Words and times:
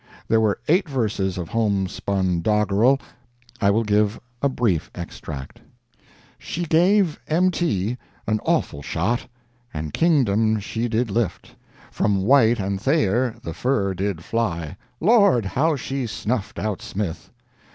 There 0.27 0.41
were 0.41 0.57
eight 0.67 0.89
verses 0.89 1.37
of 1.37 1.49
home 1.49 1.87
spun 1.87 2.41
doggerel. 2.41 2.99
I 3.61 3.69
will 3.69 3.83
give 3.83 4.19
a 4.41 4.49
brief 4.49 4.89
extract: 4.95 5.61
"She 6.39 6.65
gave 6.65 7.19
M. 7.27 7.51
T. 7.51 7.99
an 8.25 8.39
awful 8.43 8.81
shot, 8.81 9.27
And 9.71 9.93
Kingdom 9.93 10.59
she 10.59 10.87
did 10.87 11.11
lift; 11.11 11.55
From 11.91 12.23
White 12.23 12.57
and 12.59 12.81
Thayer 12.81 13.35
the 13.43 13.53
fur 13.53 13.93
did 13.93 14.23
fly— 14.23 14.75
Lord! 14.99 15.45
how 15.45 15.75
she 15.75 16.07
snuffed 16.07 16.57
out 16.57 16.81
Smith! 16.81 17.29